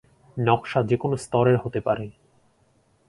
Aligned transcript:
নকশা 0.37 0.79
যে 0.83 0.97
কোনো 0.97 1.15
স্তরের 1.17 1.57
হতে 1.57 1.79
পারে। 1.81 2.05